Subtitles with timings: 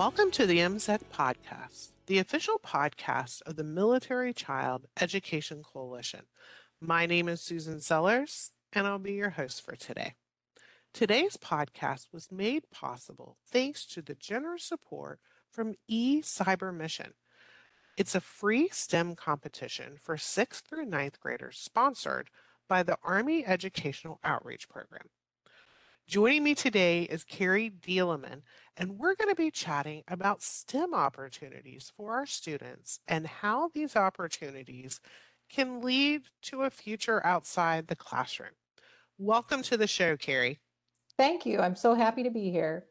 [0.00, 6.20] Welcome to the MCEC podcast, the official podcast of the Military Child Education Coalition.
[6.80, 10.14] My name is Susan Sellers, and I'll be your host for today.
[10.94, 15.20] Today's podcast was made possible thanks to the generous support
[15.52, 17.12] from eCyber Mission.
[17.98, 22.30] It's a free STEM competition for 6th through ninth graders sponsored
[22.66, 25.10] by the Army Educational Outreach Program.
[26.10, 28.42] Joining me today is Carrie Dieleman,
[28.76, 33.94] and we're going to be chatting about STEM opportunities for our students and how these
[33.94, 35.00] opportunities
[35.48, 38.50] can lead to a future outside the classroom.
[39.18, 40.58] Welcome to the show, Carrie.
[41.16, 41.60] Thank you.
[41.60, 42.86] I'm so happy to be here.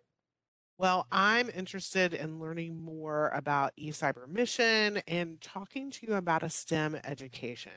[0.79, 6.49] Well, I'm interested in learning more about eCyber Mission and talking to you about a
[6.49, 7.73] STEM education.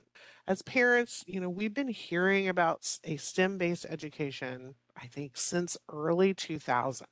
[0.47, 5.77] As parents, you know, we've been hearing about a STEM based education, I think, since
[5.93, 7.09] early 2000.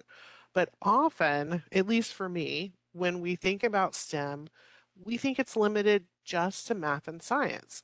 [0.55, 4.48] But often, at least for me, when we think about STEM,
[4.97, 7.83] we think it's limited just to math and science.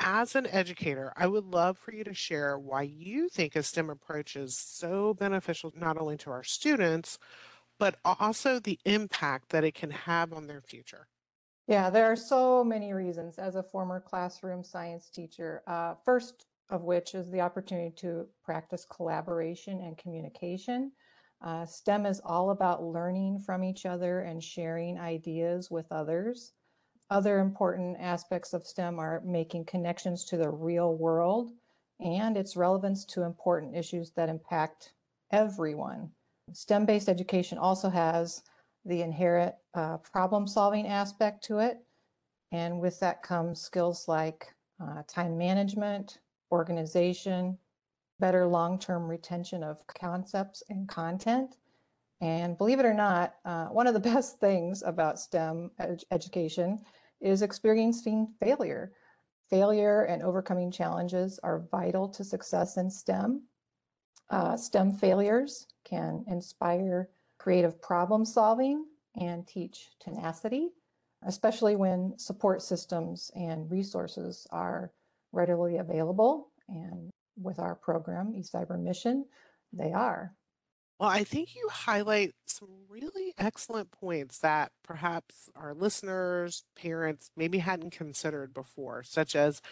[0.00, 3.90] As an educator, I would love for you to share why you think a STEM
[3.90, 7.18] approach is so beneficial not only to our students,
[7.78, 11.08] but also the impact that it can have on their future.
[11.66, 15.62] Yeah, there are so many reasons as a former classroom science teacher.
[15.66, 20.92] Uh, first of which is the opportunity to practice collaboration and communication.
[21.42, 26.52] Uh, STEM is all about learning from each other and sharing ideas with others.
[27.10, 31.52] Other important aspects of STEM are making connections to the real world
[32.00, 34.92] and its relevance to important issues that impact
[35.32, 36.10] everyone.
[36.52, 38.42] STEM based education also has
[38.84, 41.78] the inherent uh, problem solving aspect to it.
[42.52, 46.18] And with that comes skills like uh, time management,
[46.52, 47.58] organization,
[48.20, 51.56] better long term retention of concepts and content.
[52.20, 56.80] And believe it or not, uh, one of the best things about STEM ed- education
[57.20, 58.92] is experiencing failure.
[59.50, 63.42] Failure and overcoming challenges are vital to success in STEM.
[64.30, 67.08] Uh, STEM failures can inspire
[67.38, 68.84] creative problem solving
[69.18, 70.68] and teach tenacity,
[71.26, 74.92] especially when support systems and resources are
[75.32, 76.50] readily available.
[76.68, 79.24] And with our program, eCyber Mission,
[79.72, 80.34] they are.
[80.98, 87.58] Well, I think you highlight some really excellent points that perhaps our listeners, parents maybe
[87.58, 89.62] hadn't considered before, such as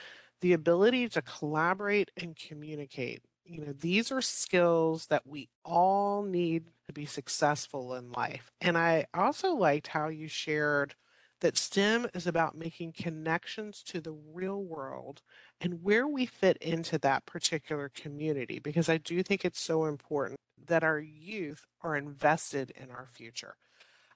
[0.41, 3.22] the ability to collaborate and communicate.
[3.44, 8.53] You know, these are skills that we all need to be successful in life.
[8.60, 10.94] And I also liked how you shared
[11.41, 15.22] that STEM is about making connections to the real world
[15.60, 20.38] and where we fit into that particular community, because I do think it's so important
[20.66, 23.56] that our youth are invested in our future.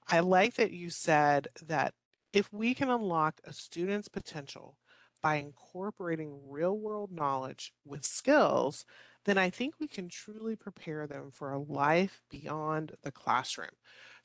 [0.07, 1.93] I like that you said that
[2.33, 4.77] if we can unlock a student's potential
[5.21, 8.85] by incorporating real world knowledge with skills,
[9.25, 13.69] then I think we can truly prepare them for a life beyond the classroom.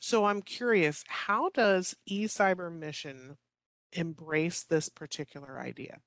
[0.01, 3.37] So I'm curious, how does eCyber Mission
[3.93, 6.01] embrace this particular idea?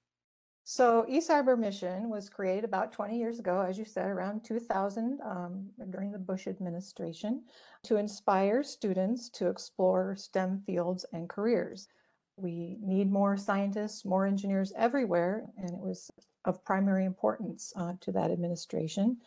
[0.63, 5.69] So eCyber Mission was created about 20 years ago, as you said, around 2000 um,
[5.89, 7.43] during the Bush administration,
[7.83, 11.87] to inspire students to explore STEM fields and careers.
[12.35, 16.11] We need more scientists, more engineers everywhere, and it was
[16.45, 19.17] of primary importance uh, to that administration.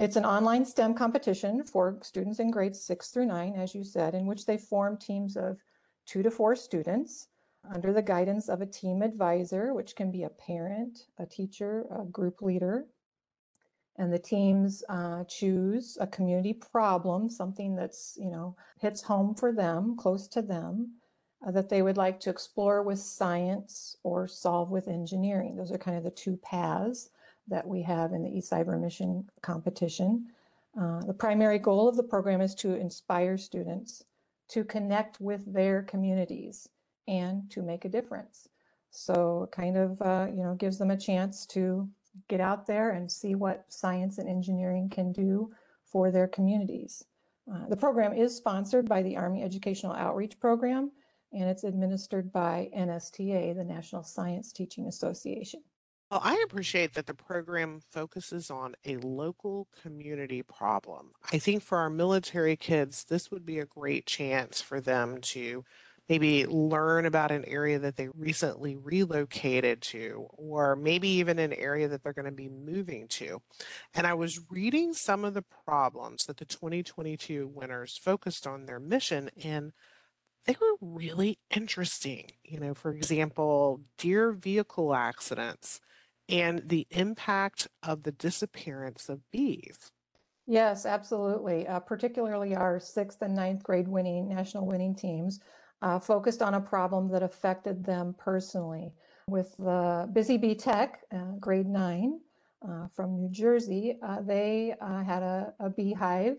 [0.00, 4.14] It's an online STEM competition for students in grades six through nine, as you said,
[4.14, 5.58] in which they form teams of
[6.04, 7.28] two to four students
[7.72, 12.04] under the guidance of a team advisor, which can be a parent, a teacher, a
[12.04, 12.86] group leader.
[13.96, 19.52] And the teams uh, choose a community problem, something that's, you know, hits home for
[19.52, 20.94] them, close to them,
[21.46, 25.54] uh, that they would like to explore with science or solve with engineering.
[25.54, 27.10] Those are kind of the two paths
[27.48, 30.26] that we have in the eCyber Mission competition.
[30.80, 34.04] Uh, the primary goal of the program is to inspire students
[34.48, 36.68] to connect with their communities
[37.06, 38.48] and to make a difference.
[38.90, 41.88] So, kind of, uh, you know, gives them a chance to
[42.28, 45.50] get out there and see what science and engineering can do
[45.84, 47.04] for their communities.
[47.52, 50.90] Uh, the program is sponsored by the Army Educational Outreach Program,
[51.32, 55.60] and it's administered by NSTA, the National Science Teaching Association.
[56.14, 61.10] Well, I appreciate that the program focuses on a local community problem.
[61.32, 65.64] I think for our military kids, this would be a great chance for them to
[66.08, 71.88] maybe learn about an area that they recently relocated to, or maybe even an area
[71.88, 73.42] that they're going to be moving to.
[73.92, 78.78] And I was reading some of the problems that the 2022 winners focused on their
[78.78, 79.72] mission, and
[80.44, 82.30] they were really interesting.
[82.44, 85.80] You know, for example, deer vehicle accidents
[86.28, 89.90] and the impact of the disappearance of bees.
[90.46, 91.66] Yes, absolutely.
[91.66, 95.40] Uh, particularly our sixth and ninth grade winning national winning teams
[95.82, 98.92] uh, focused on a problem that affected them personally.
[99.28, 102.20] With the Busy Bee Tech, uh, grade nine
[102.66, 106.36] uh, from New Jersey, uh, they uh, had a, a beehive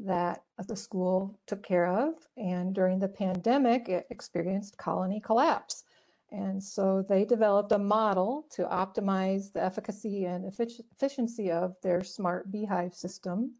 [0.00, 2.14] that the school took care of.
[2.36, 5.84] And during the pandemic, it experienced colony collapse.
[6.30, 12.50] And so they developed a model to optimize the efficacy and efficiency of their smart
[12.50, 13.52] beehive system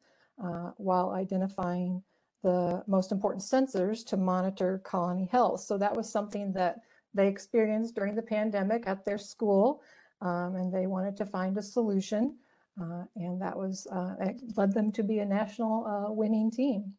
[0.42, 2.02] uh, while identifying
[2.42, 5.60] the most important sensors to monitor colony health.
[5.60, 6.80] So that was something that
[7.14, 9.82] they experienced during the pandemic at their school,
[10.20, 12.36] um, and they wanted to find a solution.
[12.80, 14.16] Uh, and that was uh,
[14.56, 16.92] led them to be a national uh, winning team.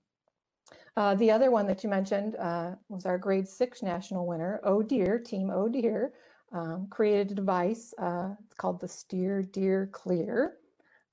[0.98, 4.82] Uh, the other one that you mentioned uh, was our grade six national winner, Oh
[4.82, 6.14] Deer, Team Oh Deer,
[6.54, 10.58] um, created a device uh, called the Steer Deer Clear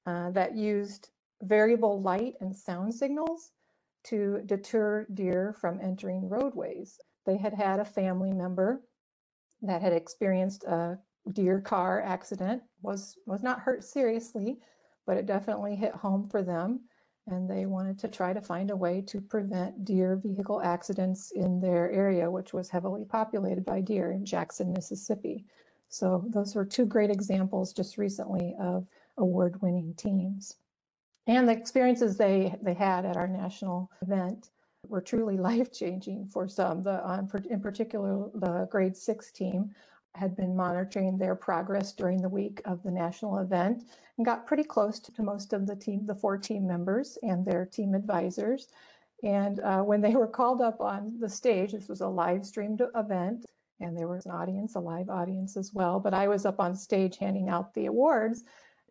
[0.07, 1.11] uh, that used
[1.43, 3.51] variable light and sound signals
[4.05, 7.01] to deter deer from entering roadways.
[7.27, 8.83] They had had a family member
[9.63, 10.99] that had experienced a
[11.33, 14.59] deer car accident, was, was not hurt seriously,
[15.07, 16.81] but it definitely hit home for them
[17.29, 21.61] and they wanted to try to find a way to prevent deer vehicle accidents in
[21.61, 25.45] their area, which was heavily populated by deer in Jackson, Mississippi.
[25.89, 28.87] So those were two great examples just recently of
[29.19, 30.57] award-winning teams.
[31.27, 34.51] And the experiences they, they had at our national event
[34.89, 36.83] were truly life-changing for some.
[36.83, 39.71] The, um, in particular, the grade six team
[40.15, 43.85] had been monitoring their progress during the week of the national event
[44.17, 47.65] and got pretty close to most of the team, the four team members and their
[47.65, 48.69] team advisors.
[49.23, 52.83] And uh, when they were called up on the stage, this was a live streamed
[52.95, 53.47] event,
[53.81, 56.01] and there was an audience, a live audience as well.
[56.01, 58.45] But I was up on stage handing out the awards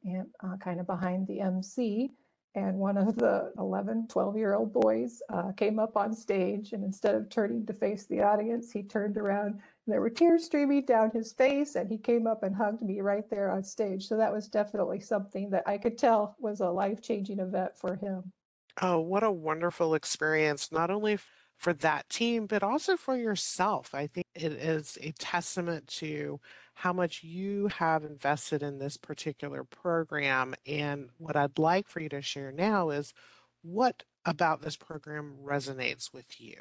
[0.03, 2.11] and uh, kind of behind the MC.
[2.53, 6.83] And one of the 11, 12 year old boys uh, came up on stage, and
[6.83, 10.85] instead of turning to face the audience, he turned around and there were tears streaming
[10.85, 14.07] down his face, and he came up and hugged me right there on stage.
[14.07, 17.95] So that was definitely something that I could tell was a life changing event for
[17.95, 18.31] him.
[18.81, 21.17] Oh, what a wonderful experience, not only
[21.57, 23.93] for that team, but also for yourself.
[23.93, 26.39] I think it is a testament to
[26.81, 30.55] how much you have invested in this particular program.
[30.65, 33.13] And what I'd like for you to share now is
[33.61, 36.55] what about this program resonates with you?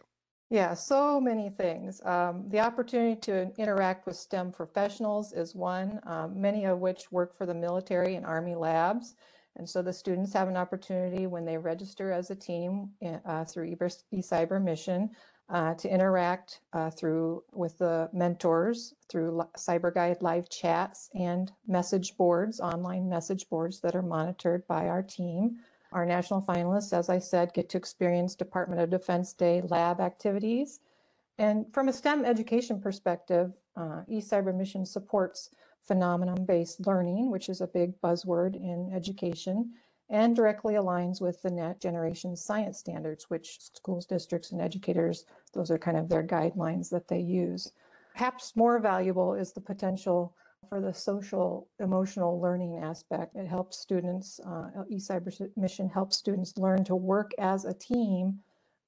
[0.51, 2.03] Yeah, so many things.
[2.05, 7.35] Um, the opportunity to interact with STEM professionals is one, um, many of which work
[7.35, 9.15] for the military and Army labs.
[9.57, 13.47] And so the students have an opportunity when they register as a team eh, uh,
[13.47, 13.75] through
[14.13, 15.11] eCyber Mission
[15.51, 22.17] uh, to interact uh, through with the mentors through Cyber Guide live chats and message
[22.17, 25.59] boards, online message boards that are monitored by our team.
[25.93, 30.79] Our national finalists, as I said, get to experience Department of Defense Day lab activities.
[31.37, 35.51] And from a STEM education perspective, uh, eCyber Mission supports
[35.83, 39.73] phenomenon-based learning, which is a big buzzword in education,
[40.11, 45.25] and directly aligns with the Next Generation Science Standards, which schools, districts, and educators,
[45.55, 47.73] those are kind of their guidelines that they use.
[48.13, 50.35] Perhaps more valuable is the potential
[50.69, 53.37] for the social emotional learning aspect.
[53.37, 58.41] It helps students, uh, eCyber Mission helps students learn to work as a team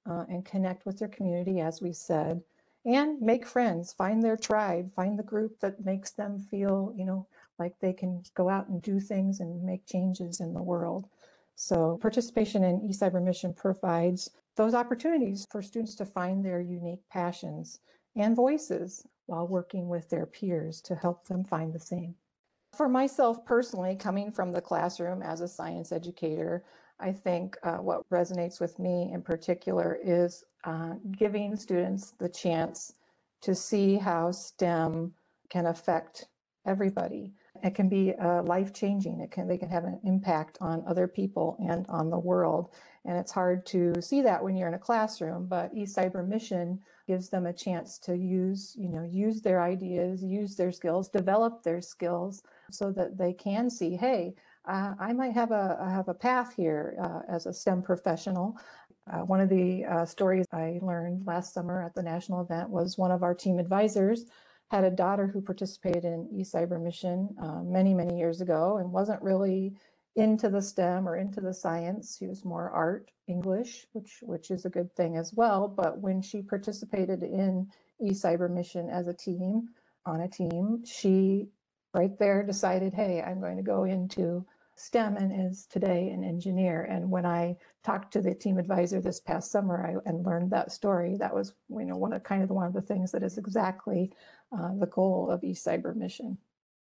[0.09, 2.41] uh, and connect with their community, as we said,
[2.85, 7.25] and make friends, find their tribe, find the group that makes them feel, you know,
[7.63, 11.07] like they can go out and do things and make changes in the world.
[11.55, 17.79] So participation in eCyber Mission provides those opportunities for students to find their unique passions
[18.17, 22.15] and voices while working with their peers to help them find the same.
[22.75, 26.65] For myself personally, coming from the classroom as a science educator,
[26.99, 32.95] I think uh, what resonates with me in particular is uh, giving students the chance
[33.41, 35.13] to see how STEM
[35.49, 36.25] can affect
[36.65, 37.33] everybody.
[37.61, 39.19] It can be uh, life changing.
[39.19, 42.73] It can they can have an impact on other people and on the world.
[43.05, 45.45] And it's hard to see that when you're in a classroom.
[45.45, 50.55] But eCyber Mission gives them a chance to use, you know, use their ideas, use
[50.55, 54.33] their skills, develop their skills so that they can see, hey,
[54.65, 58.57] uh, I might have a have a path here uh, as a STEM professional.
[59.11, 62.97] Uh, one of the uh, stories I learned last summer at the national event was
[62.97, 64.25] one of our team advisors
[64.73, 69.21] had a daughter who participated in eCyber Mission uh, many, many years ago and wasn't
[69.21, 69.71] really
[70.15, 72.17] into the STEM or into the science.
[72.17, 75.67] She was more art, English, which which is a good thing as well.
[75.67, 77.67] But when she participated in
[78.01, 79.69] eCyber Mission as a team,
[80.07, 81.49] on a team, she
[81.93, 84.43] right there decided, hey, I'm going to go into
[84.75, 86.83] STEM and is today an engineer.
[86.83, 90.71] And when I talked to the team advisor this past summer I, and learned that
[90.71, 93.37] story, that was you know one of kind of one of the things that is
[93.37, 94.11] exactly
[94.51, 96.37] uh, the goal of eCyber Mission.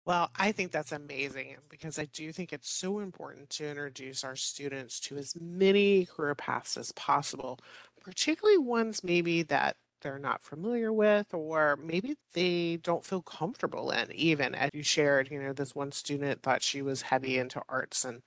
[0.05, 4.35] Well, I think that's amazing because I do think it's so important to introduce our
[4.35, 7.57] students to as many career paths as possible,
[8.01, 14.11] particularly ones maybe that they're not familiar with or maybe they don't feel comfortable in
[14.11, 18.05] even as you shared you know this one student thought she was heavy into arts
[18.05, 18.21] and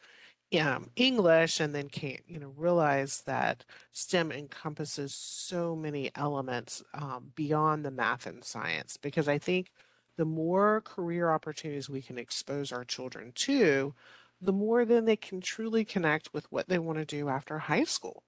[0.60, 7.32] um, english and then can't you know realize that stem encompasses so many elements um,
[7.34, 9.70] beyond the math and science because i think
[10.16, 13.94] the more career opportunities we can expose our children to
[14.40, 17.84] the more then they can truly connect with what they want to do after high
[17.84, 18.22] school.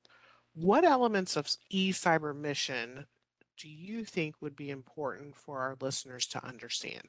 [0.55, 3.07] What elements of eCyber Mission
[3.61, 7.03] do you think would be important for our listeners to understand?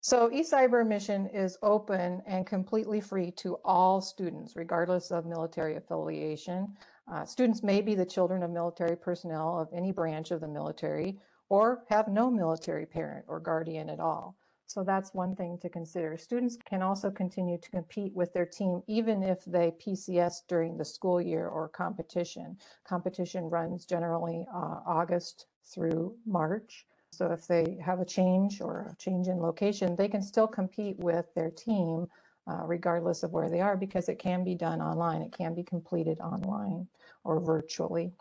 [0.00, 6.76] So eCyber Mission is open and completely free to all students, regardless of military affiliation.
[7.10, 11.18] Uh, students may be the children of military personnel of any branch of the military
[11.48, 14.36] or have no military parent or guardian at all.
[14.66, 16.16] So that's one thing to consider.
[16.16, 20.84] Students can also continue to compete with their team even if they PCS during the
[20.84, 22.56] school year or competition.
[22.84, 26.86] Competition runs generally uh, August through March.
[27.10, 30.98] So if they have a change or a change in location, they can still compete
[30.98, 32.06] with their team
[32.46, 35.22] uh, regardless of where they are because it can be done online.
[35.22, 36.88] It can be completed online
[37.24, 38.12] or virtually.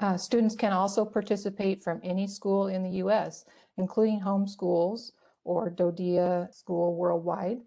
[0.00, 3.44] Uh, students can also participate from any school in the US,
[3.76, 5.12] including home schools
[5.44, 7.58] or DoDEA school worldwide.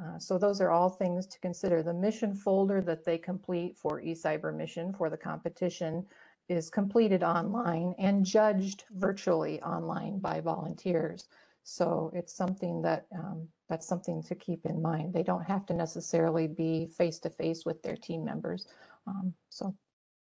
[0.00, 1.82] Uh, so those are all things to consider.
[1.82, 6.06] The mission folder that they complete for eCyber Mission for the competition
[6.48, 11.28] is completed online and judged virtually online by volunteers.
[11.64, 15.14] So it's something that um, that's something to keep in mind.
[15.14, 18.66] They don't have to necessarily be face to face with their team members.
[19.06, 19.74] Um, so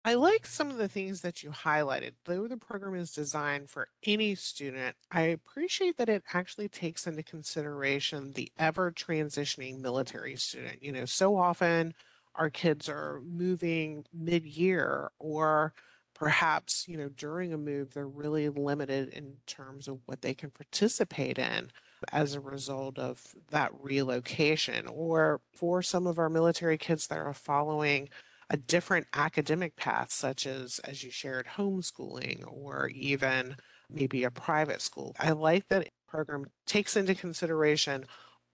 [0.07, 2.11] I like some of the things that you highlighted.
[2.25, 7.23] Though the program is designed for any student, I appreciate that it actually takes into
[7.23, 10.83] consideration the ever transitioning military student.
[10.83, 11.95] You know, so often
[12.35, 15.73] our kids are moving mid year or
[16.15, 20.49] perhaps you know during a move they're really limited in terms of what they can
[20.49, 21.69] participate in
[22.11, 27.33] as a result of that relocation or for some of our military kids that are
[27.33, 28.09] following
[28.49, 33.55] a different academic path such as as you shared homeschooling or even
[33.89, 35.15] maybe a private school.
[35.19, 38.05] I like that program takes into consideration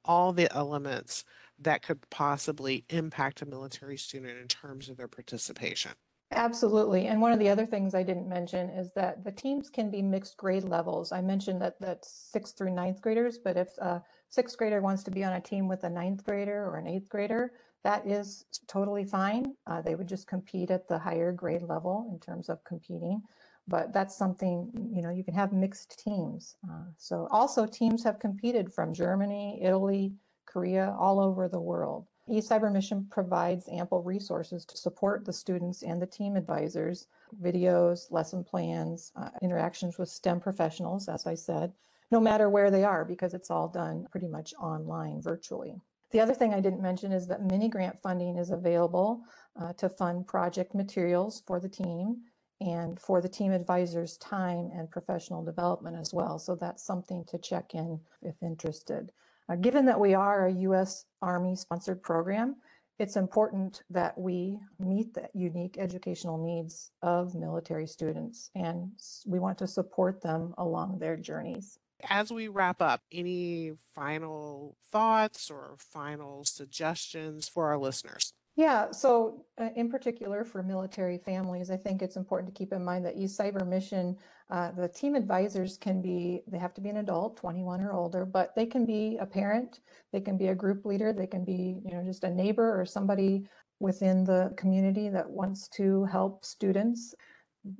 [0.04, 1.24] all the elements
[1.60, 5.92] that could possibly impact a military student in terms of their participation
[6.34, 7.08] Absolutely.
[7.08, 10.02] And one of the other things I didn't mention is that the teams can be
[10.02, 11.12] mixed grade levels.
[11.12, 15.12] I mentioned that that's sixth through ninth graders, but if a sixth grader wants to
[15.12, 17.52] be on a team with a ninth grader or an eighth grader,
[17.84, 19.56] that is totally fine.
[19.68, 23.22] Uh, they would just compete at the higher grade level in terms of competing.
[23.68, 26.56] But that's something, you know, you can have mixed teams.
[26.70, 30.14] Uh, so also teams have competed from Germany, Italy,
[30.46, 36.02] Korea, all over the world eCyber Mission provides ample resources to support the students and
[36.02, 37.08] the team advisors,
[37.42, 41.74] videos, lesson plans, uh, interactions with STEM professionals, as I said,
[42.12, 45.76] no matter where they are, because it's all done pretty much online virtually.
[46.12, 49.22] The other thing I didn't mention is that mini grant funding is available
[49.60, 52.24] uh, to fund project materials for the team
[52.60, 56.38] and for the team advisors' time and professional development as well.
[56.38, 59.12] So that's something to check in if interested.
[59.50, 61.06] Uh, given that we are a U.S.
[61.22, 62.56] Army sponsored program,
[63.00, 68.92] it's important that we meet the unique educational needs of military students and
[69.26, 71.80] we want to support them along their journeys.
[72.10, 78.34] As we wrap up, any final thoughts or final suggestions for our listeners?
[78.56, 82.84] Yeah, so uh, in particular for military families, I think it's important to keep in
[82.84, 84.18] mind that eCyber Mission,
[84.52, 88.26] uh, the team advisors can be, they have to be an adult, 21 or older,
[88.26, 89.80] but they can be a parent,
[90.12, 92.86] they can be a group leader, they can be, you know, just a neighbor or
[92.86, 93.48] somebody
[93.80, 97.16] within the community that wants to help students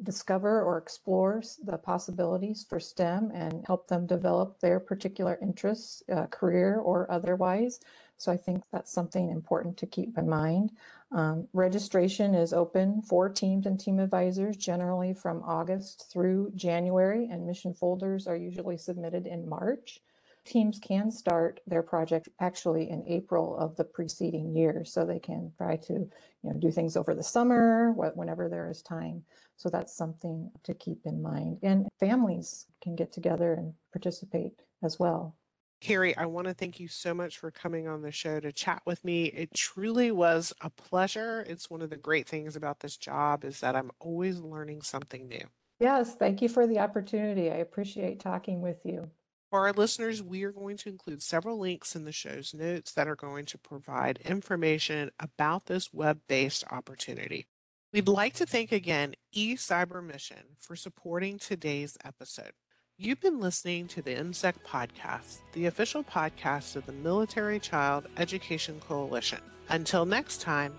[0.04, 6.28] discover or explore the possibilities for STEM and help them develop their particular interests, uh,
[6.28, 7.80] career or otherwise.
[8.18, 10.72] So I think that's something important to keep in mind.
[11.14, 17.46] Um, registration is open for teams and team advisors generally from August through January, and
[17.46, 20.00] mission folders are usually submitted in March.
[20.46, 25.52] Teams can start their project actually in April of the preceding year, so they can
[25.58, 26.10] try to you
[26.44, 29.24] know, do things over the summer, whenever there is time.
[29.58, 31.60] So that's something to keep in mind.
[31.62, 35.36] And families can get together and participate as well.
[35.82, 38.84] Carrie, I want to thank you so much for coming on the show to chat
[38.86, 39.26] with me.
[39.26, 41.44] It truly was a pleasure.
[41.50, 45.28] It's one of the great things about this job is that I'm always learning something
[45.28, 45.42] new.
[45.80, 47.50] Yes, thank you for the opportunity.
[47.50, 49.10] I appreciate talking with you.
[49.50, 53.08] For our listeners, we are going to include several links in the show's notes that
[53.08, 57.48] are going to provide information about this web-based opportunity.
[57.92, 62.54] We'd like to thank again eCyber Mission for supporting today's episode.
[63.04, 68.80] You've been listening to the MCEC podcast, the official podcast of the Military Child Education
[68.80, 69.40] Coalition.
[69.70, 70.76] Until next time,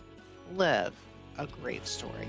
[0.54, 0.94] live
[1.36, 2.28] a great story.